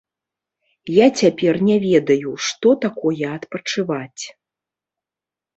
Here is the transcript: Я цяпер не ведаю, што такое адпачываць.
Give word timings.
Я 0.93 1.07
цяпер 1.23 1.59
не 1.67 1.75
ведаю, 1.85 2.31
што 2.47 2.73
такое 2.87 3.15
адпачываць. 3.37 4.23